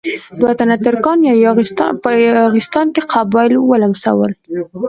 دوه 0.39 0.53
تنه 0.59 0.75
ترکان 0.85 1.17
په 2.03 2.09
یاغستان 2.43 2.87
کې 2.95 3.01
قبایل 3.13 3.53
ولمسول. 3.71 4.31